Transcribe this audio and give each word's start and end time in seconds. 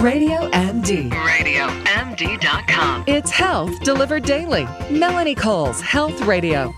Radio 0.00 0.50
MD. 0.50 1.10
RadioMD.com. 1.10 3.04
It's 3.06 3.30
health 3.30 3.80
delivered 3.80 4.24
daily. 4.24 4.66
Melanie 4.90 5.34
Cole's 5.34 5.80
Health 5.80 6.20
Radio. 6.22 6.74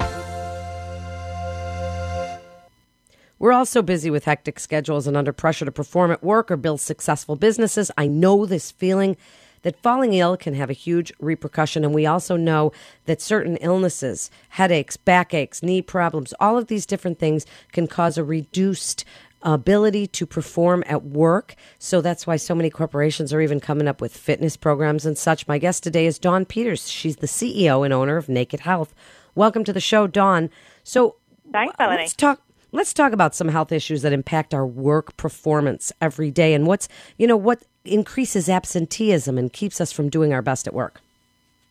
We're 3.41 3.53
all 3.53 3.67
so 3.67 3.83
busy 3.83 4.11
with 4.11 4.25
hectic 4.25 4.61
schedules 4.61 5.09
and 5.09 5.17
under 5.17 5.33
pressure 5.33 5.65
to 5.65 5.73
perform 5.73 6.13
at 6.13 6.23
work 6.23 6.51
or 6.51 6.57
build 6.57 6.81
successful 6.81 7.35
businesses. 7.35 7.91
I 7.99 8.07
know 8.07 8.47
this 8.47 8.71
feeling 8.71 9.17
that 9.63 9.83
falling 9.83 10.15
ill 10.15 10.37
can 10.37 10.55
have 10.55 10.71
a 10.71 10.75
huge 10.75 11.13
repercussion. 11.19 11.85
And 11.85 11.95
we 11.95 12.07
also 12.07 12.37
know 12.37 12.73
that 13.07 13.21
certain 13.21 13.57
illnesses, 13.57 14.31
headaches, 14.51 14.97
backaches, 14.97 15.63
knee 15.63 15.83
problems, 15.83 16.35
all 16.41 16.57
of 16.57 16.69
these 16.69 16.87
different 16.87 17.19
things 17.19 17.47
can 17.73 17.87
cause 17.87 18.17
a 18.17 18.25
reduced 18.25 19.05
ability 19.43 20.07
to 20.09 20.27
perform 20.27 20.83
at 20.87 21.05
work. 21.05 21.55
So 21.79 22.01
that's 22.01 22.27
why 22.27 22.37
so 22.37 22.55
many 22.55 22.71
corporations 22.71 23.33
are 23.33 23.41
even 23.41 23.61
coming 23.61 23.89
up 23.89 24.01
with 24.01 24.17
fitness 24.17 24.57
programs 24.57 25.07
and 25.07 25.17
such. 25.17 25.47
My 25.47 25.59
guest 25.59 25.83
today 25.83 26.07
is 26.07 26.19
Dawn 26.19 26.45
Peters. 26.45 26.91
She's 26.91 27.17
the 27.17 27.27
CEO 27.27 27.85
and 27.85 27.95
owner 27.95 28.17
of 28.17 28.29
Naked 28.29 28.61
Health. 28.61 28.95
Welcome 29.35 29.65
to 29.65 29.73
the 29.73 29.81
show, 29.81 30.07
Dawn. 30.07 30.51
So 30.83 31.17
Thanks, 31.53 31.75
uh, 31.79 31.85
Melanie. 31.85 32.03
let's 32.03 32.15
talk 32.15 32.43
let's 32.73 32.93
talk 32.93 33.13
about 33.13 33.35
some 33.35 33.49
health 33.49 33.73
issues 33.73 34.03
that 34.03 34.13
impact 34.13 34.53
our 34.53 34.67
work 34.67 35.17
performance 35.17 35.93
every 36.01 36.31
day 36.31 36.53
and 36.55 36.67
what's 36.67 36.89
you 37.17 37.27
know 37.27 37.37
what 37.37 37.63
increases 37.85 38.49
absenteeism 38.49 39.39
and 39.39 39.53
keeps 39.53 39.81
us 39.81 39.93
from 39.93 40.09
doing 40.11 40.33
our 40.33 40.43
best 40.43 40.67
at 40.67 40.75
work. 40.75 41.01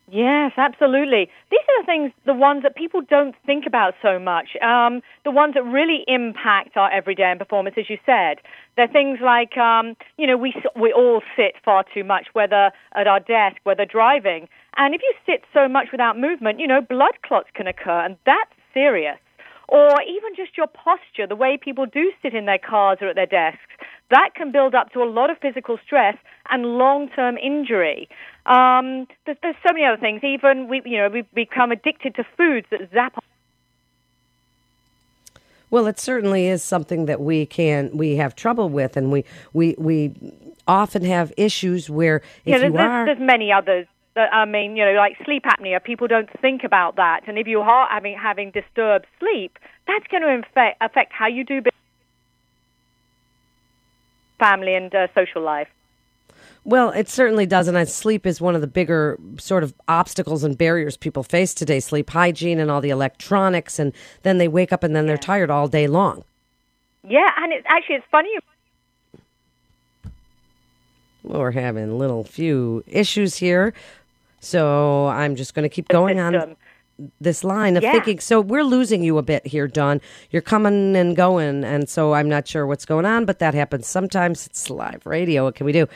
Yes, 0.10 0.54
absolutely. 0.56 1.30
These 1.52 1.60
are 1.68 1.82
the 1.84 1.86
things, 1.86 2.12
the 2.26 2.34
ones 2.34 2.64
that 2.64 2.78
people 2.78 3.02
don't 3.02 3.36
think 3.46 3.66
about 3.68 3.94
so 4.02 4.18
much. 4.18 4.56
Um, 4.62 5.02
the 5.26 5.32
ones 5.32 5.56
that 5.56 5.64
really 5.64 6.06
impact 6.08 6.78
our 6.78 6.90
everyday 6.90 7.24
and 7.26 7.38
performance, 7.38 7.76
as 7.78 7.90
you 7.90 7.98
said. 8.06 8.38
They're 8.78 8.88
things 8.88 9.20
like, 9.22 9.58
um, 9.58 9.98
you 10.18 10.26
know, 10.26 10.38
we 10.38 10.54
we 10.80 10.94
all 10.94 11.22
sit 11.36 11.56
far 11.64 11.84
too 11.94 12.06
much, 12.06 12.28
whether 12.32 12.72
at 12.96 13.08
our 13.08 13.20
desk, 13.20 13.58
whether 13.64 13.84
driving. 13.84 14.48
And 14.78 14.96
if 14.96 15.02
you 15.02 15.14
sit 15.26 15.44
so 15.54 15.68
much 15.68 15.88
without 15.92 16.18
movement, 16.18 16.62
you 16.62 16.68
know, 16.68 16.80
blood 16.80 17.20
clots 17.26 17.50
can 17.54 17.68
occur, 17.68 18.06
and 18.06 18.16
that's 18.26 18.52
serious. 18.74 19.18
Or 19.68 20.02
even 20.04 20.32
just 20.38 20.56
your 20.56 20.68
posture, 20.68 21.28
the 21.28 21.36
way 21.36 21.58
people 21.62 21.86
do 21.86 22.14
sit 22.22 22.34
in 22.34 22.46
their 22.46 22.58
cars 22.60 23.00
or 23.02 23.10
at 23.10 23.16
their 23.16 23.26
desks, 23.26 23.76
that 24.10 24.30
can 24.36 24.52
build 24.52 24.74
up 24.74 24.92
to 24.94 25.02
a 25.02 25.10
lot 25.10 25.30
of 25.30 25.38
physical 25.40 25.78
stress 25.86 26.18
and 26.50 26.78
long-term 26.78 27.38
injury. 27.38 28.08
Um, 28.46 29.08
there's, 29.26 29.38
there's 29.42 29.56
so 29.66 29.74
many 29.74 29.86
other 29.86 30.00
things. 30.00 30.24
Even 30.24 30.68
we, 30.70 30.82
you 30.86 30.98
know, 30.98 31.10
we've 31.10 31.32
become 31.34 31.72
addicted 31.72 32.16
to 32.16 32.24
foods 32.38 32.68
that 32.72 32.90
zap. 32.94 33.22
Well, 35.70 35.88
it 35.88 36.00
certainly 36.00 36.48
is 36.48 36.64
something 36.64 37.08
that 37.08 37.20
we 37.20 37.46
can 37.46 37.90
we 37.94 38.16
have 38.16 38.36
trouble 38.36 38.70
with, 38.70 38.96
and 38.96 39.12
we 39.12 39.26
we 39.52 39.76
we 39.78 40.14
often 40.66 41.04
have 41.04 41.34
issues 41.36 41.90
where 41.90 42.18
if 42.18 42.24
yeah, 42.46 42.58
there's, 42.60 42.72
you 42.72 42.80
are 42.80 43.06
there's, 43.06 43.18
there's 43.18 43.28
many 43.28 43.52
others. 43.52 43.86
I 44.16 44.46
mean, 44.46 44.78
you 44.78 44.86
know, 44.86 44.94
like 44.94 45.18
sleep 45.26 45.44
apnea. 45.44 45.84
People 45.84 46.08
don't 46.08 46.30
think 46.40 46.64
about 46.64 46.96
that, 46.96 47.22
and 47.28 47.38
if 47.38 47.48
you 47.48 47.60
are 47.60 47.88
having 47.90 48.18
having 48.18 48.52
disturbed 48.52 49.06
sleep, 49.20 49.60
that's 49.88 50.08
going 50.08 50.24
to 50.24 50.40
affect 50.40 50.78
affect 50.82 51.12
how 51.12 51.28
you 51.28 51.44
do 51.44 51.58
business, 51.58 51.74
family 54.40 54.76
and 54.76 54.94
uh, 54.94 55.08
social 55.14 55.42
life. 55.42 55.68
Well, 56.64 56.90
it 56.90 57.08
certainly 57.08 57.46
does. 57.46 57.70
And 57.70 57.88
sleep 57.88 58.26
is 58.26 58.42
one 58.42 58.54
of 58.54 58.60
the 58.62 58.68
bigger 58.68 59.18
sort 59.38 59.64
of 59.64 59.74
obstacles 59.88 60.44
and 60.44 60.58
barriers 60.58 60.98
people 60.98 61.24
face 61.24 61.54
today 61.54 61.80
sleep 61.80 62.10
hygiene 62.10 62.60
and 62.60 62.70
all 62.70 62.82
the 62.82 62.90
electronics. 62.90 63.80
And 63.80 63.94
then 64.24 64.38
they 64.38 64.50
wake 64.50 64.74
up 64.74 64.84
and 64.84 64.94
then 64.94 65.06
they're 65.06 65.18
tired 65.18 65.50
all 65.50 65.70
day 65.70 65.88
long. 65.88 66.26
Yeah, 67.08 67.30
and 67.38 67.54
it's 67.54 67.66
actually 67.70 67.96
it's 67.96 68.06
funny. 68.12 68.30
We're 71.24 71.52
having 71.52 71.98
little 71.98 72.26
few 72.26 72.84
issues 72.86 73.38
here. 73.38 73.74
So 74.42 75.08
I'm 75.08 75.36
just 75.36 75.54
going 75.54 75.64
to 75.64 75.70
keep 75.70 75.88
going 75.88 76.20
on. 76.20 76.56
This 77.22 77.44
line 77.44 77.78
of 77.78 77.84
Yeah. 77.84 77.92
thinking. 77.92 78.20
So 78.20 78.42
we're 78.42 78.64
losing 78.64 79.04
you 79.04 79.18
a 79.18 79.22
bit 79.22 79.46
here, 79.46 79.68
Dawn. 79.68 80.02
You're 80.32 80.42
coming 80.42 80.96
and 80.96 81.16
going. 81.16 81.64
And 81.64 81.88
so 81.88 82.14
I'm 82.14 82.28
not 82.28 82.48
sure 82.48 82.66
what's 82.66 82.86
going 82.86 83.06
on, 83.06 83.26
but 83.26 83.38
that 83.40 83.54
happens 83.54 83.86
sometimes. 83.88 84.48
It's 84.48 84.70
live 84.70 85.06
radio. 85.06 85.44
What 85.44 85.56
can 85.56 85.66
we 85.66 85.72
do? 85.72 85.88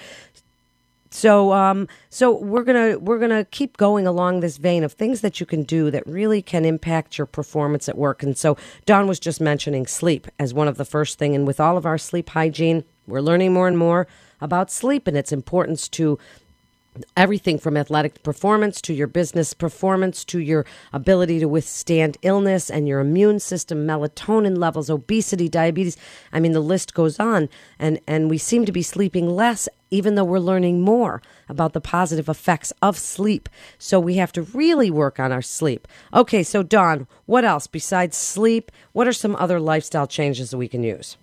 So, 1.14 1.52
um, 1.52 1.90
so 2.10 2.32
we're 2.38 2.64
gonna 2.64 2.98
we're 2.98 3.20
gonna 3.20 3.44
keep 3.44 3.76
going 3.76 4.08
along 4.08 4.40
this 4.40 4.58
vein 4.58 4.82
of 4.84 4.94
things 4.94 5.20
that 5.22 5.42
you 5.42 5.46
can 5.46 5.64
do 5.64 5.92
that 5.92 6.08
really 6.08 6.42
can 6.42 6.64
impact 6.64 7.18
your 7.18 7.26
performance 7.28 7.90
at 7.90 7.98
work. 7.98 8.24
And 8.24 8.38
so, 8.38 8.56
Dawn 8.86 9.08
was 9.08 9.20
just 9.20 9.42
mentioning 9.42 9.88
sleep 9.88 10.28
as 10.40 10.54
one 10.54 10.70
of 10.70 10.78
the 10.78 10.86
first 10.86 11.18
thing. 11.20 11.36
And 11.36 11.46
with 11.46 11.60
all 11.60 11.76
of 11.78 11.86
our 11.86 11.98
sleep 11.98 12.30
hygiene, 12.30 12.86
we're 13.08 13.20
learning 13.20 13.52
more 13.52 13.68
and 13.68 13.78
more 13.78 14.08
about 14.40 14.72
sleep 14.72 15.06
and 15.06 15.18
its 15.18 15.34
importance 15.34 15.90
to 15.90 16.18
everything 17.16 17.58
from 17.58 17.78
athletic 17.78 18.22
performance 18.24 18.82
to 18.82 18.94
your 18.94 19.08
business 19.08 19.54
performance 19.54 20.26
to 20.26 20.40
your 20.40 20.66
ability 20.92 21.40
to 21.40 21.48
withstand 21.48 22.18
illness 22.22 22.70
and 22.70 22.88
your 22.88 23.00
immune 23.00 23.40
system 23.40 23.88
melatonin 23.88 24.58
levels 24.58 24.90
obesity 24.90 25.48
diabetes. 25.48 25.98
I 26.34 26.40
mean 26.40 26.52
the 26.52 26.60
list 26.60 26.94
goes 26.94 27.20
on. 27.20 27.50
And 27.80 28.00
and 28.08 28.30
we 28.30 28.38
seem 28.38 28.66
to 28.66 28.72
be 28.72 28.84
sleeping 28.84 29.30
less 29.30 29.70
even 29.90 30.16
though 30.16 30.24
we're 30.24 30.40
learning 30.40 30.82
more 30.82 31.22
about 31.50 31.74
the 31.74 31.82
positive 31.82 32.30
effects 32.30 32.72
of 32.82 32.98
sleep. 32.98 33.50
So 33.78 34.00
we 34.00 34.16
have 34.16 34.32
to 34.34 34.42
really 34.42 34.90
work 34.92 35.20
on 35.20 35.32
our 35.32 35.42
sleep. 35.42 35.88
Okay 36.14 36.44
so 36.44 36.62
dawn 36.64 37.08
what 37.26 37.46
else 37.46 37.68
besides 37.68 38.18
sleep? 38.18 38.72
What 38.92 39.08
are 39.08 39.14
some 39.14 39.36
other 39.38 39.60
lifestyle 39.60 40.08
changes 40.08 40.52
that 40.52 40.58
we 40.58 40.68
can 40.68 40.84
use 40.84 41.18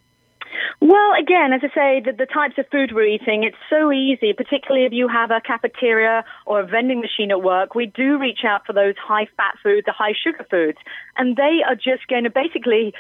Well, 0.89 1.13
again, 1.21 1.53
as 1.53 1.61
I 1.63 1.69
say, 1.75 2.01
the, 2.01 2.17
the 2.17 2.25
types 2.25 2.55
of 2.57 2.65
food 2.73 2.93
we're 2.95 3.05
eating, 3.05 3.45
it's 3.45 3.61
so 3.69 3.93
easy, 3.93 4.33
particularly 4.33 4.87
if 4.87 4.93
you 4.95 5.07
have 5.07 5.31
a 5.31 5.39
cafeteria 5.39 6.25
or 6.47 6.61
a 6.61 6.67
vending 6.67 7.03
machine 7.03 7.31
at 7.31 7.43
work. 7.43 7.75
We 7.75 7.93
do 7.95 8.17
reach 8.19 8.39
out 8.43 8.65
for 8.65 8.73
those 8.73 8.95
high 8.97 9.29
fat 9.37 9.57
foods, 9.63 9.85
the 9.85 9.93
high 9.93 10.15
sugar 10.17 10.47
foods, 10.51 10.79
and 11.19 11.37
they 11.37 11.61
are 11.69 11.75
just 11.75 12.09
going 12.09 12.25
to 12.25 12.31
basically 12.31 12.95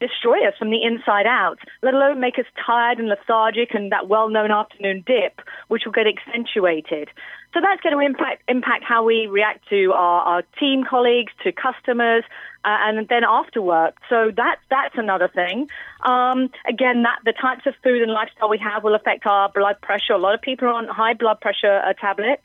destroy 0.00 0.46
us 0.46 0.54
from 0.58 0.70
the 0.70 0.82
inside 0.82 1.26
out, 1.26 1.58
let 1.82 1.94
alone 1.94 2.20
make 2.20 2.38
us 2.38 2.44
tired 2.64 2.98
and 2.98 3.08
lethargic 3.08 3.74
and 3.74 3.92
that 3.92 4.08
well 4.08 4.28
known 4.28 4.50
afternoon 4.50 5.04
dip, 5.06 5.40
which 5.68 5.82
will 5.84 5.92
get 5.92 6.06
accentuated. 6.06 7.08
So 7.54 7.60
that's 7.62 7.80
going 7.80 7.96
to 7.96 8.04
impact 8.04 8.42
impact 8.46 8.84
how 8.84 9.04
we 9.04 9.26
react 9.26 9.68
to 9.70 9.92
our, 9.92 10.20
our 10.22 10.42
team 10.60 10.84
colleagues, 10.88 11.32
to 11.44 11.52
customers, 11.52 12.24
uh, 12.64 12.76
and 12.82 13.08
then 13.08 13.22
after 13.26 13.62
work. 13.62 13.96
So 14.08 14.30
that's 14.36 14.60
that's 14.70 14.94
another 14.96 15.28
thing. 15.28 15.68
Um, 16.04 16.50
again, 16.68 17.04
that 17.04 17.20
the 17.24 17.32
types 17.32 17.66
of 17.66 17.74
food 17.82 18.02
and 18.02 18.12
lifestyle 18.12 18.50
we 18.50 18.58
have 18.58 18.84
will 18.84 18.94
affect 18.94 19.26
our 19.26 19.50
blood 19.50 19.80
pressure. 19.80 20.12
A 20.12 20.18
lot 20.18 20.34
of 20.34 20.42
people 20.42 20.68
are 20.68 20.72
on 20.74 20.88
high 20.88 21.14
blood 21.14 21.40
pressure 21.40 21.80
uh, 21.84 21.94
tablets 21.94 22.44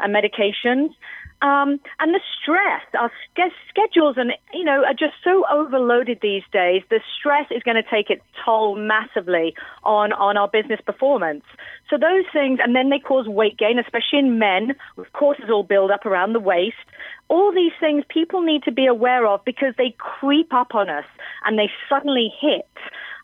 and 0.00 0.14
medications. 0.14 0.94
Um, 1.42 1.80
and 1.98 2.14
the 2.14 2.20
stress, 2.40 2.82
our 2.98 3.10
sch- 3.34 3.52
schedules, 3.68 4.16
and 4.18 4.32
you 4.52 4.64
know, 4.64 4.84
are 4.84 4.92
just 4.92 5.14
so 5.24 5.44
overloaded 5.50 6.18
these 6.20 6.42
days. 6.52 6.82
The 6.90 7.00
stress 7.18 7.46
is 7.50 7.62
going 7.62 7.76
to 7.82 7.90
take 7.90 8.10
its 8.10 8.22
toll 8.44 8.76
massively 8.76 9.54
on 9.82 10.12
on 10.12 10.36
our 10.36 10.48
business 10.48 10.80
performance. 10.84 11.44
So 11.88 11.96
those 11.96 12.24
things, 12.32 12.58
and 12.62 12.76
then 12.76 12.90
they 12.90 12.98
cause 12.98 13.26
weight 13.26 13.56
gain, 13.58 13.78
especially 13.78 14.18
in 14.18 14.38
men, 14.38 14.74
with 14.96 15.08
cortisol 15.12 15.66
build 15.66 15.90
up 15.90 16.04
around 16.04 16.34
the 16.34 16.40
waist. 16.40 16.76
All 17.28 17.52
these 17.54 17.72
things 17.80 18.04
people 18.08 18.42
need 18.42 18.64
to 18.64 18.72
be 18.72 18.86
aware 18.86 19.26
of 19.26 19.44
because 19.44 19.74
they 19.78 19.94
creep 19.98 20.52
up 20.52 20.74
on 20.74 20.90
us 20.90 21.04
and 21.46 21.58
they 21.58 21.70
suddenly 21.88 22.32
hit. 22.40 22.68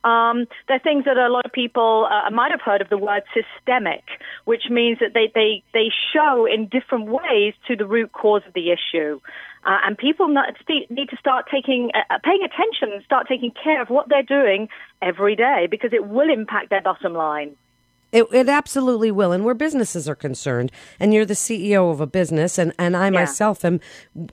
Um, 0.07 0.47
they're 0.69 0.79
things 0.79 1.05
that 1.05 1.17
a 1.17 1.29
lot 1.29 1.45
of 1.45 1.53
people 1.53 2.07
uh, 2.09 2.31
might 2.31 2.53
have 2.53 2.61
heard 2.61 2.81
of 2.81 2.89
the 2.89 2.99
word 2.99 3.25
systemic, 3.35 4.05
which 4.45 4.65
means 4.71 4.99
that 5.01 5.15
they, 5.15 5.33
they, 5.35 5.65
they 5.73 5.89
show 6.13 6.47
in 6.47 6.69
different 6.69 7.09
ways 7.09 7.55
to 7.67 7.75
the 7.75 7.87
root 7.87 8.13
cause 8.13 8.43
of 8.47 8.55
the 8.55 8.71
issue. 8.71 9.21
Uh, 9.65 9.79
and 9.85 9.99
people 9.99 10.29
need 10.29 11.09
to 11.11 11.17
start 11.17 11.47
taking, 11.51 11.91
uh, 11.93 12.19
paying 12.23 12.43
attention 12.45 12.95
and 12.95 13.03
start 13.05 13.27
taking 13.29 13.51
care 13.51 13.83
of 13.83 13.89
what 13.89 14.09
they're 14.09 14.23
doing 14.23 14.69
every 15.03 15.35
day 15.35 15.67
because 15.69 15.93
it 15.93 16.07
will 16.07 16.31
impact 16.31 16.71
their 16.71 16.83
bottom 16.83 17.13
line. 17.13 17.57
It, 18.13 18.27
it 18.33 18.49
absolutely 18.49 19.11
will. 19.11 19.33
And 19.33 19.45
where 19.45 19.55
businesses 19.55 20.09
are 20.09 20.15
concerned, 20.15 20.71
and 21.01 21.13
you're 21.13 21.27
the 21.27 21.35
CEO 21.35 21.91
of 21.91 22.01
a 22.01 22.07
business, 22.07 22.57
and, 22.59 22.73
and 22.79 22.97
I 22.97 23.11
myself 23.11 23.65
am 23.65 23.81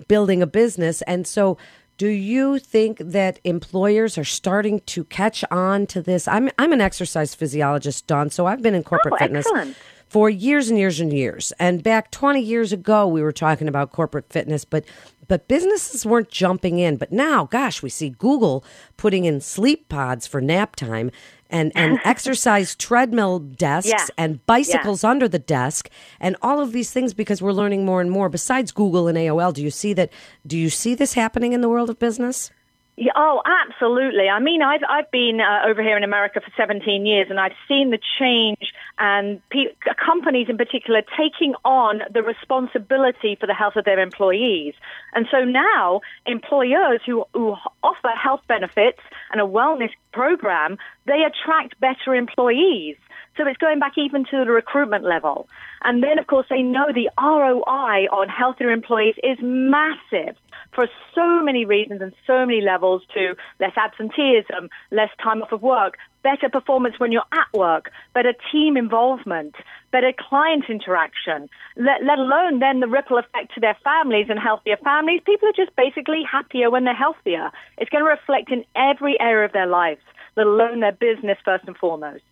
building 0.08 0.44
a 0.44 0.48
business. 0.48 1.02
And 1.02 1.26
so, 1.26 1.58
do 1.98 2.08
you 2.08 2.60
think 2.60 2.98
that 3.00 3.40
employers 3.44 4.18
are 4.18 4.24
starting 4.24 4.80
to 4.88 5.04
catch 5.06 5.44
on 5.52 5.86
to 5.88 6.02
this? 6.02 6.28
I'm, 6.28 6.50
I'm 6.58 6.74
an 6.74 6.82
exercise 6.82 7.36
physiologist, 7.36 8.08
Dawn, 8.08 8.30
so 8.30 8.46
I've 8.48 8.62
been 8.62 8.76
in 8.76 8.84
corporate 8.84 9.14
Oh, 9.16 9.18
fitness 9.18 9.46
excellent. 9.46 9.78
for 10.08 10.30
years 10.30 10.70
and 10.70 10.78
years 10.80 11.00
and 11.00 11.14
years. 11.14 11.54
And 11.60 11.84
back 11.84 12.10
20 12.12 12.42
years 12.42 12.74
ago, 12.74 13.08
we 13.08 13.22
were 13.22 13.32
talking 13.32 13.68
about 13.68 13.92
corporate 13.92 14.30
fitness, 14.32 14.66
but 14.66 14.86
but 15.30 15.48
businesses 15.48 16.06
weren't 16.06 16.30
jumping 16.30 16.80
in. 16.80 16.98
But 16.98 17.14
now, 17.14 17.46
gosh, 17.46 17.82
we 17.82 17.90
see 17.90 18.10
Google 18.10 18.66
putting 18.98 19.24
in 19.24 19.40
sleep 19.40 19.88
pods 19.88 20.28
for 20.28 20.42
nap 20.42 20.76
time 20.76 21.12
and, 21.54 21.72
and 21.76 22.00
exercise 22.04 22.76
treadmill 22.76 23.40
desks 23.40 23.90
Yeah. 23.90 24.06
and 24.18 24.46
bicycles 24.46 25.04
under 25.06 25.28
the 25.30 25.40
desk 25.40 25.90
and 26.20 26.36
all 26.42 26.60
of 26.60 26.74
these 26.74 26.92
things 26.92 27.14
because 27.14 27.42
we're 27.42 27.54
learning 27.54 27.86
more 27.86 28.02
and 28.02 28.12
more. 28.12 28.28
Besides 28.28 28.72
Google 28.74 29.08
and 29.08 29.18
AOL, 29.18 29.54
do 29.54 29.64
you 29.64 29.72
see 29.72 29.94
that? 29.94 30.12
Do 30.46 30.58
you 30.58 30.70
see 30.70 30.96
this 30.96 31.14
happening 31.14 31.54
in 31.54 31.62
the 31.62 31.70
world 31.70 31.90
of 31.90 31.98
business? 32.00 32.52
Yeah, 32.96 33.14
oh, 33.16 33.42
absolutely. 33.44 34.30
I 34.30 34.40
mean, 34.40 34.62
I've 34.62 34.82
I've 34.88 35.10
been 35.10 35.40
uh, 35.42 35.68
over 35.68 35.82
here 35.82 35.98
in 35.98 36.04
America 36.04 36.40
for 36.42 36.52
17 36.56 37.08
years, 37.08 37.28
and 37.32 37.40
I've 37.40 37.56
seen 37.68 37.90
the 37.90 37.98
change 38.20 38.72
and 39.00 39.42
pe- 39.50 39.74
companies 39.98 40.46
in 40.48 40.58
particular 40.58 41.02
taking 41.18 41.56
on 41.66 42.02
the 42.14 42.22
responsibility 42.22 43.36
for 43.40 43.48
the 43.48 43.56
health 43.56 43.78
of 43.78 43.86
their 43.86 44.00
employees. 44.00 44.76
And 45.14 45.26
so 45.32 45.40
now, 45.40 46.02
employers 46.28 47.02
who, 47.04 47.26
who 47.34 47.56
offer 47.82 48.10
health 48.10 48.42
benefits 48.48 49.00
and 49.32 49.42
a 49.42 49.46
wellness 49.46 49.90
program, 50.12 50.78
they 51.08 51.24
attract 51.24 51.80
better 51.80 52.14
employees. 52.14 52.96
So 53.38 53.48
it's 53.48 53.58
going 53.58 53.80
back 53.80 53.94
even 53.98 54.26
to 54.26 54.46
the 54.46 54.52
recruitment 54.52 55.04
level. 55.04 55.50
And 55.84 56.04
then, 56.04 56.20
of 56.20 56.28
course, 56.28 56.46
they 56.48 56.62
know 56.62 56.86
the 56.94 57.10
ROI 57.20 58.06
on 58.14 58.30
healthier 58.30 58.70
employees 58.70 59.16
is 59.24 59.40
massive 59.42 60.36
for 60.74 60.88
so 61.14 61.44
many 61.44 61.66
reasons 61.66 62.02
and 62.02 62.14
so 62.26 62.46
many 62.46 62.62
levels 62.62 63.02
to 63.14 63.36
less 63.60 63.74
absenteeism, 63.76 64.70
less 64.92 65.10
time 65.22 65.42
off 65.42 65.52
of 65.52 65.62
work, 65.62 65.98
better 66.24 66.50
performance 66.50 67.00
when 67.00 67.12
you're 67.12 67.22
at 67.32 67.58
work, 67.58 67.92
better 68.14 68.34
team 68.52 68.78
involvement, 68.78 69.56
better 69.92 70.12
client 70.18 70.66
interaction, 70.70 71.50
let, 71.76 72.04
let 72.04 72.18
alone 72.18 72.60
then 72.60 72.80
the 72.80 72.88
ripple 72.88 73.18
effect 73.18 73.54
to 73.54 73.60
their 73.60 73.78
families 73.84 74.28
and 74.30 74.40
healthier 74.40 74.78
families. 74.84 75.22
People 75.26 75.50
are 75.50 75.54
just 75.66 75.76
basically 75.76 76.24
happier 76.30 76.72
when 76.72 76.86
they're 76.86 76.96
healthier. 76.96 77.52
It's 77.78 77.90
going 77.90 78.04
to 78.04 78.10
reflect 78.10 78.52
in 78.52 78.64
every 78.76 79.20
area 79.20 79.46
of 79.46 79.54
their 79.54 79.68
lives, 79.68 80.02
let 80.36 80.48
alone 80.48 80.80
their 80.80 80.94
business 80.94 81.38
first 81.46 81.66
and 81.68 81.78
foremost. 81.78 82.24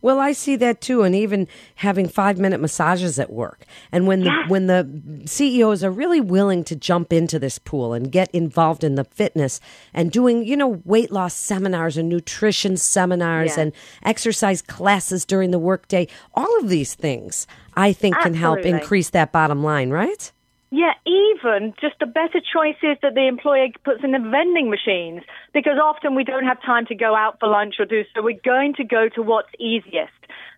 Well, 0.00 0.20
I 0.20 0.32
see 0.32 0.54
that 0.56 0.80
too, 0.80 1.02
and 1.02 1.14
even 1.14 1.48
having 1.76 2.08
five 2.08 2.38
minute 2.38 2.60
massages 2.60 3.18
at 3.18 3.32
work. 3.32 3.64
And 3.90 4.06
when 4.06 4.20
the 4.20 4.44
when 4.46 4.66
the 4.66 5.22
CEOs 5.26 5.82
are 5.82 5.90
really 5.90 6.20
willing 6.20 6.62
to 6.64 6.76
jump 6.76 7.12
into 7.12 7.38
this 7.38 7.58
pool 7.58 7.92
and 7.92 8.12
get 8.12 8.30
involved 8.32 8.84
in 8.84 8.94
the 8.94 9.04
fitness 9.04 9.60
and 9.92 10.12
doing, 10.12 10.44
you 10.44 10.56
know, 10.56 10.80
weight 10.84 11.10
loss 11.10 11.34
seminars 11.34 11.96
and 11.96 12.08
nutrition 12.08 12.76
seminars 12.76 13.58
and 13.58 13.72
exercise 14.04 14.62
classes 14.62 15.24
during 15.24 15.50
the 15.50 15.58
workday, 15.58 16.06
all 16.34 16.58
of 16.60 16.68
these 16.68 16.94
things 16.94 17.46
I 17.74 17.92
think 17.92 18.16
can 18.18 18.34
help 18.34 18.60
increase 18.60 19.10
that 19.10 19.32
bottom 19.32 19.64
line, 19.64 19.90
right? 19.90 20.32
Yeah, 20.70 20.92
even 21.06 21.72
just 21.80 21.98
the 21.98 22.06
better 22.06 22.40
choices 22.40 22.98
that 23.00 23.14
the 23.14 23.26
employer 23.26 23.68
puts 23.84 24.04
in 24.04 24.12
the 24.12 24.18
vending 24.18 24.68
machines, 24.68 25.22
because 25.54 25.78
often 25.82 26.14
we 26.14 26.24
don't 26.24 26.44
have 26.44 26.60
time 26.60 26.84
to 26.86 26.94
go 26.94 27.16
out 27.16 27.40
for 27.40 27.48
lunch 27.48 27.76
or 27.78 27.86
do 27.86 28.02
so. 28.14 28.22
We're 28.22 28.38
going 28.44 28.74
to 28.74 28.84
go 28.84 29.08
to 29.14 29.22
what's 29.22 29.48
easiest. 29.58 30.12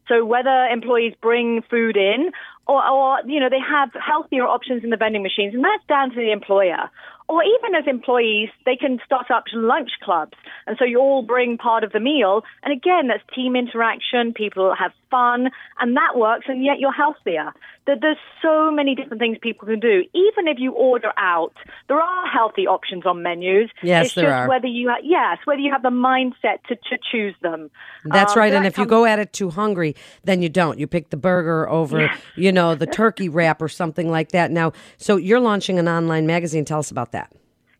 So 0.08 0.24
whether 0.24 0.66
employees 0.66 1.14
bring 1.22 1.62
food 1.70 1.96
in 1.96 2.32
or, 2.66 2.84
or 2.84 3.18
you 3.24 3.38
know, 3.38 3.48
they 3.48 3.60
have 3.60 3.90
healthier 3.94 4.44
options 4.44 4.82
in 4.82 4.90
the 4.90 4.96
vending 4.96 5.22
machines, 5.22 5.54
and 5.54 5.64
that's 5.64 5.86
down 5.88 6.10
to 6.10 6.16
the 6.16 6.32
employer. 6.32 6.90
Or 7.30 7.44
even 7.44 7.76
as 7.78 7.84
employees, 7.86 8.50
they 8.66 8.74
can 8.74 8.98
start 9.06 9.30
up 9.30 9.44
lunch 9.54 9.90
clubs. 10.02 10.36
And 10.66 10.76
so 10.78 10.84
you 10.84 10.98
all 10.98 11.22
bring 11.22 11.58
part 11.58 11.84
of 11.84 11.92
the 11.92 12.00
meal. 12.00 12.42
And 12.64 12.72
again, 12.72 13.06
that's 13.06 13.22
team 13.32 13.54
interaction. 13.54 14.32
People 14.34 14.74
have 14.76 14.90
fun 15.12 15.50
and 15.78 15.96
that 15.96 16.16
works. 16.16 16.46
And 16.48 16.64
yet 16.64 16.80
you're 16.80 16.92
healthier. 16.92 17.52
There's 17.86 18.18
so 18.40 18.70
many 18.70 18.94
different 18.94 19.20
things 19.20 19.36
people 19.40 19.66
can 19.66 19.80
do. 19.80 20.04
Even 20.14 20.46
if 20.46 20.58
you 20.58 20.72
order 20.72 21.12
out, 21.16 21.54
there 21.88 22.00
are 22.00 22.26
healthy 22.26 22.66
options 22.66 23.04
on 23.04 23.22
menus. 23.22 23.68
Yes, 23.82 24.06
it's 24.06 24.14
there 24.14 24.26
just 24.26 24.34
are. 24.34 24.48
Whether 24.48 24.68
you, 24.68 24.88
ha- 24.88 25.02
yes, 25.02 25.38
whether 25.44 25.60
you 25.60 25.72
have 25.72 25.82
the 25.82 25.88
mindset 25.88 26.62
to, 26.68 26.76
to 26.76 26.98
choose 27.10 27.34
them. 27.42 27.70
That's 28.04 28.32
Um, 28.32 28.38
right. 28.40 28.50
so 28.52 28.56
And 28.56 28.64
that 28.64 28.72
if 28.72 28.78
you 28.78 28.86
go 28.86 29.04
at 29.06 29.18
it 29.18 29.32
too 29.32 29.50
hungry, 29.50 29.96
then 30.24 30.40
you 30.42 30.48
don't. 30.48 30.78
You 30.78 30.86
pick 30.86 31.10
the 31.10 31.16
burger 31.16 31.68
over, 31.68 32.10
you 32.36 32.52
know, 32.52 32.74
the 32.76 32.86
turkey 32.86 33.28
wrap 33.28 33.60
or 33.60 33.68
something 33.68 34.08
like 34.10 34.30
that. 34.30 34.50
Now, 34.52 34.72
so 34.96 35.16
you're 35.16 35.40
launching 35.40 35.78
an 35.80 35.88
online 35.88 36.26
magazine. 36.26 36.64
Tell 36.64 36.78
us 36.78 36.90
about 36.92 37.10
that. 37.12 37.19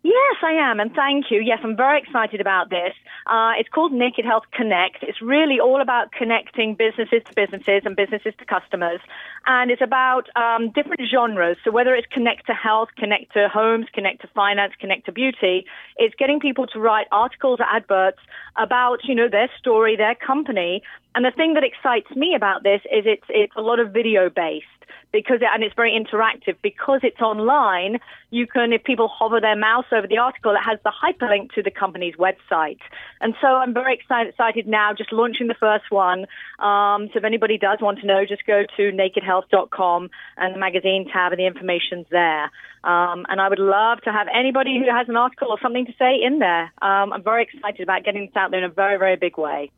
Yes, 0.03 0.37
I 0.43 0.53
am, 0.53 0.81
and 0.81 0.93
thank 0.95 1.27
you. 1.31 1.41
Yes, 1.41 1.59
I'm 1.63 1.77
very 1.77 2.01
excited 2.01 2.41
about 2.41 2.71
this. 2.71 2.95
Uh, 3.27 3.53
it's 3.59 3.69
called 3.69 3.93
Naked 3.93 4.25
Health 4.25 4.45
Connect. 4.53 5.03
It's 5.03 5.21
really 5.21 5.61
all 5.61 5.81
about 5.81 6.13
connecting 6.13 6.75
businesses 6.75 7.23
to 7.27 7.35
businesses 7.35 7.83
and 7.85 7.95
businesses 7.95 8.35
to 8.39 8.45
customers, 8.45 9.01
and 9.47 9.71
it's 9.71 9.83
about 9.83 10.29
um, 10.37 10.71
different 10.71 11.03
genres. 11.11 11.57
So 11.65 11.71
whether 11.71 11.95
it's 11.95 12.07
connect 12.13 12.47
to 12.47 12.55
health, 12.55 12.89
connect 12.97 13.33
to 13.35 13.49
homes, 13.49 13.87
connect 13.93 14.23
to 14.23 14.29
finance, 14.29 14.73
connect 14.81 15.07
to 15.07 15.13
beauty, 15.13 15.67
it's 15.97 16.15
getting 16.17 16.41
people 16.41 16.67
to 16.69 16.81
write 16.81 17.07
articles 17.13 17.61
or 17.61 17.67
adverts 17.67 18.21
about 18.57 19.01
you 19.05 19.15
know 19.15 19.29
their 19.29 19.51
story, 19.59 19.97
their 19.97 20.15
company. 20.15 20.83
And 21.15 21.25
the 21.25 21.33
thing 21.33 21.55
that 21.55 21.65
excites 21.65 22.11
me 22.15 22.35
about 22.35 22.63
this 22.63 22.81
is 22.85 23.05
it's 23.07 23.27
it's 23.29 23.55
a 23.57 23.63
lot 23.63 23.81
of 23.81 23.93
video 23.93 24.31
based 24.31 24.67
because 25.13 25.41
and 25.43 25.63
it's 25.63 25.75
very 25.75 25.93
interactive 25.93 26.57
because 26.63 27.01
it's 27.03 27.21
online. 27.21 27.99
You 28.31 28.47
can, 28.47 28.73
if 28.73 28.85
people 28.85 29.09
hover 29.09 29.41
their 29.41 29.57
mouse 29.57 29.87
over 29.93 30.07
the 30.07 30.19
article, 30.19 30.53
it 30.53 30.63
has 30.65 30.79
the 30.85 30.93
hyperlink 30.93 31.53
to 31.55 31.63
the 31.63 31.71
company's 31.71 32.15
website. 32.15 32.79
And 33.21 33.35
so 33.41 33.49
I'm 33.49 33.75
very 33.75 33.95
excited, 33.95 34.67
now, 34.67 34.93
just 34.97 35.13
launching 35.13 35.47
the 35.47 35.55
first 35.55 35.91
one. 35.91 36.27
Um, 36.59 37.09
so 37.13 37.19
if 37.19 37.25
anybody 37.25 37.59
does 37.59 37.79
want 37.81 38.01
to 38.01 38.07
know, 38.07 38.25
just 38.27 38.47
go 38.47 38.65
to 38.77 38.83
nakedhealth.com 38.93 40.11
and 40.37 40.55
the 40.55 40.59
magazine 40.59 41.07
tab, 41.13 41.33
and 41.33 41.39
the 41.39 41.47
information's 41.47 42.07
there. 42.11 42.45
Um, 42.83 43.27
and 43.29 43.41
I 43.41 43.49
would 43.49 43.59
love 43.59 44.01
to 44.03 44.13
have 44.13 44.27
anybody 44.35 44.79
who 44.79 44.91
has 44.91 45.09
an 45.09 45.17
article 45.17 45.49
or 45.51 45.59
something 45.61 45.87
to 45.87 45.93
say 45.99 46.17
in 46.23 46.39
there. 46.39 46.73
Um, 46.81 47.13
I'm 47.13 47.23
very 47.23 47.43
excited 47.43 47.83
about 47.83 48.05
getting 48.05 48.27
this 48.27 48.37
out 48.37 48.51
there 48.51 48.65
in 48.65 48.71
a 48.71 48.73
very, 48.73 48.99
very 48.99 49.17
big 49.17 49.37
way. 49.37 49.71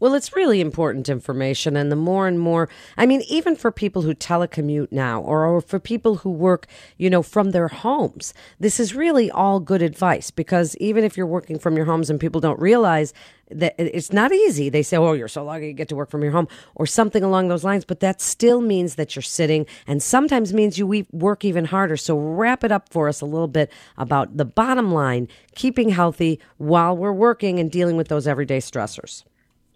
Well, 0.00 0.14
it's 0.14 0.36
really 0.36 0.60
important 0.60 1.08
information. 1.08 1.76
And 1.76 1.90
the 1.90 1.96
more 1.96 2.26
and 2.26 2.38
more, 2.38 2.68
I 2.96 3.06
mean, 3.06 3.22
even 3.28 3.56
for 3.56 3.70
people 3.70 4.02
who 4.02 4.14
telecommute 4.14 4.92
now 4.92 5.20
or, 5.20 5.46
or 5.46 5.60
for 5.60 5.78
people 5.78 6.16
who 6.16 6.30
work, 6.30 6.66
you 6.98 7.10
know, 7.10 7.22
from 7.22 7.50
their 7.50 7.68
homes, 7.68 8.34
this 8.60 8.78
is 8.80 8.94
really 8.94 9.30
all 9.30 9.60
good 9.60 9.82
advice 9.82 10.30
because 10.30 10.76
even 10.76 11.04
if 11.04 11.16
you're 11.16 11.26
working 11.26 11.58
from 11.58 11.76
your 11.76 11.86
homes 11.86 12.10
and 12.10 12.20
people 12.20 12.40
don't 12.40 12.60
realize 12.60 13.12
that 13.50 13.74
it's 13.78 14.12
not 14.12 14.32
easy, 14.32 14.68
they 14.68 14.82
say, 14.82 14.96
oh, 14.96 15.12
you're 15.12 15.28
so 15.28 15.44
lucky 15.44 15.68
you 15.68 15.72
get 15.72 15.88
to 15.88 15.96
work 15.96 16.10
from 16.10 16.22
your 16.22 16.32
home 16.32 16.48
or 16.74 16.86
something 16.86 17.22
along 17.22 17.48
those 17.48 17.64
lines. 17.64 17.84
But 17.84 18.00
that 18.00 18.20
still 18.20 18.60
means 18.60 18.96
that 18.96 19.14
you're 19.14 19.22
sitting 19.22 19.66
and 19.86 20.02
sometimes 20.02 20.52
means 20.52 20.78
you 20.78 21.06
work 21.12 21.44
even 21.44 21.66
harder. 21.66 21.96
So 21.96 22.18
wrap 22.18 22.64
it 22.64 22.72
up 22.72 22.88
for 22.88 23.08
us 23.08 23.20
a 23.20 23.26
little 23.26 23.48
bit 23.48 23.70
about 23.96 24.36
the 24.36 24.44
bottom 24.44 24.92
line, 24.92 25.28
keeping 25.54 25.90
healthy 25.90 26.40
while 26.56 26.96
we're 26.96 27.12
working 27.12 27.60
and 27.60 27.70
dealing 27.70 27.96
with 27.96 28.08
those 28.08 28.26
everyday 28.26 28.58
stressors. 28.58 29.22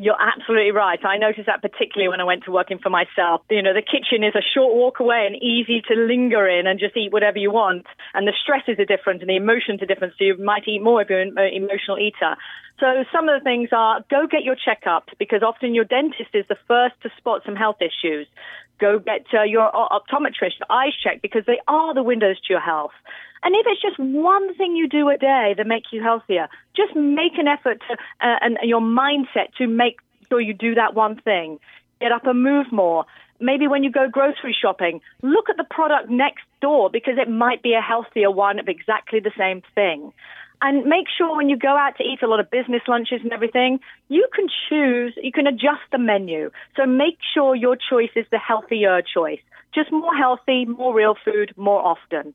You're 0.00 0.16
absolutely 0.18 0.72
right. 0.72 0.98
I 1.04 1.18
noticed 1.18 1.44
that 1.44 1.60
particularly 1.60 2.08
when 2.08 2.22
I 2.22 2.24
went 2.24 2.44
to 2.44 2.50
working 2.50 2.78
for 2.78 2.88
myself. 2.88 3.42
You 3.50 3.60
know, 3.60 3.74
the 3.74 3.84
kitchen 3.84 4.24
is 4.24 4.32
a 4.34 4.40
short 4.40 4.72
walk 4.72 4.98
away 4.98 5.28
and 5.28 5.36
easy 5.36 5.82
to 5.88 5.94
linger 5.94 6.48
in 6.48 6.66
and 6.66 6.80
just 6.80 6.96
eat 6.96 7.12
whatever 7.12 7.36
you 7.36 7.52
want. 7.52 7.84
And 8.14 8.26
the 8.26 8.32
stresses 8.32 8.80
are 8.80 8.88
different 8.88 9.20
and 9.20 9.28
the 9.28 9.36
emotions 9.36 9.82
are 9.82 9.86
different. 9.86 10.14
So 10.16 10.24
you 10.24 10.38
might 10.38 10.66
eat 10.66 10.80
more 10.80 11.02
if 11.02 11.10
you're 11.10 11.20
an 11.20 11.36
uh, 11.36 11.42
emotional 11.52 11.98
eater. 11.98 12.40
So 12.80 13.04
some 13.12 13.28
of 13.28 13.38
the 13.38 13.44
things 13.44 13.68
are 13.76 14.00
go 14.08 14.26
get 14.26 14.42
your 14.42 14.56
checkups 14.56 15.12
because 15.18 15.42
often 15.42 15.74
your 15.74 15.84
dentist 15.84 16.32
is 16.32 16.46
the 16.48 16.56
first 16.66 16.94
to 17.02 17.10
spot 17.18 17.42
some 17.44 17.54
health 17.54 17.84
issues. 17.84 18.26
Go 18.80 18.98
get 18.98 19.26
uh, 19.34 19.42
your 19.42 19.70
optometrist, 19.70 20.58
your 20.58 20.70
eyes 20.70 20.92
checked 21.02 21.22
because 21.22 21.44
they 21.46 21.60
are 21.68 21.94
the 21.94 22.02
windows 22.02 22.36
to 22.40 22.52
your 22.52 22.60
health. 22.60 22.92
And 23.42 23.54
if 23.54 23.66
it's 23.66 23.82
just 23.82 23.98
one 23.98 24.54
thing 24.54 24.76
you 24.76 24.88
do 24.88 25.08
a 25.08 25.16
day 25.16 25.54
that 25.56 25.66
makes 25.66 25.88
you 25.92 26.02
healthier, 26.02 26.48
just 26.76 26.94
make 26.94 27.38
an 27.38 27.48
effort 27.48 27.80
to, 27.88 27.94
uh, 28.26 28.36
and 28.40 28.58
your 28.62 28.80
mindset 28.80 29.54
to 29.58 29.66
make 29.66 29.98
sure 30.28 30.40
you 30.40 30.54
do 30.54 30.74
that 30.74 30.94
one 30.94 31.20
thing. 31.20 31.58
Get 32.00 32.12
up 32.12 32.26
and 32.26 32.42
move 32.42 32.66
more. 32.72 33.04
Maybe 33.40 33.66
when 33.66 33.82
you 33.82 33.90
go 33.90 34.08
grocery 34.08 34.54
shopping, 34.60 35.00
look 35.22 35.48
at 35.48 35.56
the 35.56 35.64
product 35.64 36.10
next 36.10 36.44
door 36.60 36.90
because 36.90 37.14
it 37.16 37.30
might 37.30 37.62
be 37.62 37.74
a 37.74 37.80
healthier 37.80 38.30
one 38.30 38.58
of 38.58 38.68
exactly 38.68 39.20
the 39.20 39.32
same 39.36 39.62
thing. 39.74 40.12
And 40.62 40.84
make 40.84 41.06
sure 41.16 41.34
when 41.36 41.48
you 41.48 41.56
go 41.56 41.76
out 41.76 41.96
to 41.96 42.04
eat 42.04 42.22
a 42.22 42.26
lot 42.26 42.40
of 42.40 42.50
business 42.50 42.82
lunches 42.86 43.20
and 43.22 43.32
everything, 43.32 43.80
you 44.08 44.28
can 44.34 44.46
choose, 44.68 45.14
you 45.22 45.32
can 45.32 45.46
adjust 45.46 45.80
the 45.90 45.98
menu. 45.98 46.50
So 46.76 46.84
make 46.84 47.18
sure 47.34 47.54
your 47.54 47.76
choice 47.76 48.10
is 48.14 48.26
the 48.30 48.38
healthier 48.38 49.00
choice. 49.02 49.40
Just 49.74 49.90
more 49.90 50.14
healthy, 50.14 50.66
more 50.66 50.94
real 50.94 51.14
food, 51.24 51.54
more 51.56 51.80
often. 51.80 52.34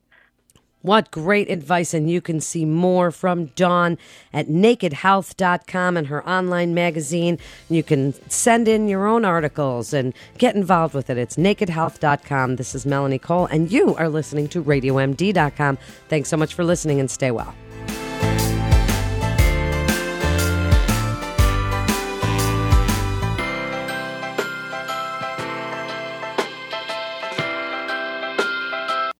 What 0.82 1.10
great 1.10 1.50
advice. 1.50 1.96
And 1.96 2.10
you 2.10 2.22
can 2.22 2.40
see 2.40 2.64
more 2.64 3.10
from 3.10 3.48
Dawn 3.56 3.98
at 4.32 4.48
nakedhealth.com 4.48 5.98
and 5.98 6.08
her 6.08 6.28
online 6.30 6.76
magazine. 6.76 7.40
You 7.70 7.82
can 7.82 8.14
send 8.30 8.68
in 8.68 8.88
your 8.88 9.08
own 9.08 9.26
articles 9.26 9.94
and 9.94 10.14
get 10.38 10.56
involved 10.56 10.94
with 10.94 11.10
it. 11.10 11.18
It's 11.18 11.38
nakedhealth.com. 11.38 12.58
This 12.58 12.76
is 12.76 12.86
Melanie 12.86 13.18
Cole, 13.18 13.48
and 13.48 13.72
you 13.72 13.96
are 13.96 14.10
listening 14.10 14.48
to 14.50 14.64
RadioMD.com. 14.64 15.80
Thanks 16.08 16.30
so 16.30 16.38
much 16.38 16.54
for 16.54 16.64
listening 16.64 17.00
and 17.00 17.10
stay 17.10 17.32
well. 17.32 17.56